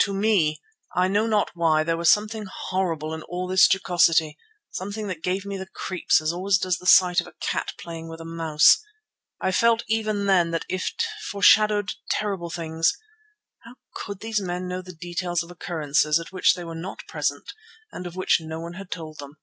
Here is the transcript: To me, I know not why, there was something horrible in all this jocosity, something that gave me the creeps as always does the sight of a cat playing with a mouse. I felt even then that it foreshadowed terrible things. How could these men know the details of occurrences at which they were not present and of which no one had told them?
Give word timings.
To 0.00 0.14
me, 0.14 0.62
I 0.96 1.08
know 1.08 1.26
not 1.26 1.50
why, 1.54 1.84
there 1.84 1.98
was 1.98 2.10
something 2.10 2.46
horrible 2.70 3.12
in 3.12 3.20
all 3.24 3.46
this 3.46 3.68
jocosity, 3.70 4.38
something 4.70 5.08
that 5.08 5.22
gave 5.22 5.44
me 5.44 5.58
the 5.58 5.66
creeps 5.66 6.22
as 6.22 6.32
always 6.32 6.56
does 6.56 6.78
the 6.78 6.86
sight 6.86 7.20
of 7.20 7.26
a 7.26 7.34
cat 7.38 7.74
playing 7.76 8.08
with 8.08 8.22
a 8.22 8.24
mouse. 8.24 8.78
I 9.42 9.52
felt 9.52 9.82
even 9.88 10.24
then 10.24 10.52
that 10.52 10.64
it 10.70 10.82
foreshadowed 11.30 11.90
terrible 12.10 12.48
things. 12.48 12.96
How 13.58 13.74
could 13.94 14.20
these 14.20 14.40
men 14.40 14.68
know 14.68 14.80
the 14.80 14.94
details 14.94 15.42
of 15.42 15.50
occurrences 15.50 16.18
at 16.18 16.32
which 16.32 16.54
they 16.54 16.64
were 16.64 16.74
not 16.74 17.06
present 17.06 17.52
and 17.92 18.06
of 18.06 18.16
which 18.16 18.40
no 18.40 18.58
one 18.58 18.72
had 18.72 18.90
told 18.90 19.18
them? 19.18 19.36